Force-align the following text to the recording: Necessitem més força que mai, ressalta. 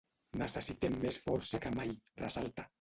Necessitem 0.43 0.97
més 1.05 1.21
força 1.27 1.63
que 1.67 1.75
mai, 1.79 1.95
ressalta. 2.27 2.69